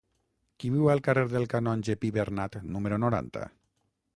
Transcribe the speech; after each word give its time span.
Qui 0.61 0.69
viu 0.75 0.87
al 0.93 1.01
carrer 1.07 1.25
del 1.33 1.45
Canonge 1.51 1.97
Pibernat 2.05 2.59
número 2.77 2.99
noranta? 3.07 3.45